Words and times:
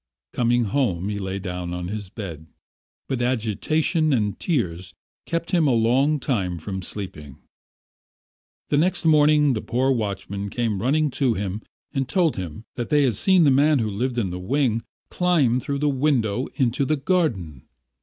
Coming 0.33 0.63
home, 0.63 1.09
he 1.09 1.19
lay 1.19 1.37
down 1.37 1.75
on 1.75 1.89
his 1.89 2.09
bed, 2.09 2.47
but 3.07 3.21
agitation 3.21 4.11
and 4.13 4.39
tears 4.39 4.95
kept 5.27 5.51
him 5.51 5.67
a 5.67 5.73
long 5.75 6.19
time 6.19 6.57
from 6.57 6.81
sleeping... 6.81 7.37
The 8.69 8.77
next 8.77 9.05
morning 9.05 9.53
the 9.53 9.61
poor 9.61 9.91
watchman 9.91 10.49
came 10.49 10.81
running 10.81 11.11
to 11.21 11.35
him 11.35 11.61
and 11.93 12.09
told 12.09 12.35
him 12.35 12.63
that 12.73 12.89
they 12.89 13.03
had 13.03 13.13
seen 13.13 13.43
the 13.43 13.51
man 13.51 13.77
who 13.77 13.91
lived 13.91 14.17
in 14.17 14.31
the 14.31 14.39
wing 14.39 14.81
climb 15.11 15.59
through 15.59 15.77
the 15.77 15.87
window 15.87 16.47
into 16.55 16.83
the 16.83 16.97
garden. 16.97 17.67